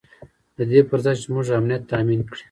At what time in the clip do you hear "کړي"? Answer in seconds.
2.27-2.39